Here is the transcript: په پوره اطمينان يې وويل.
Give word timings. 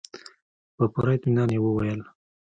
په 0.75 0.83
پوره 0.93 1.11
اطمينان 1.15 1.49
يې 1.55 1.59
وويل. 1.61 2.01